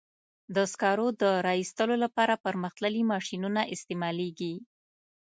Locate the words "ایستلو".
1.59-1.95